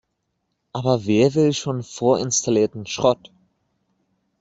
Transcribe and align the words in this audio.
Aber 0.73 1.05
wer 1.05 1.35
will 1.35 1.53
schon 1.53 1.83
vorinstallierten 1.83 2.87
Schrott? 2.87 3.29